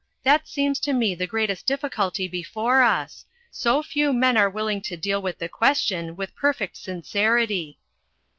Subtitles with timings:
[0.23, 3.23] That seems to me the greatest difficulty before us.
[3.51, 7.77] So few men are willing to deal with the question with perfect sincerity."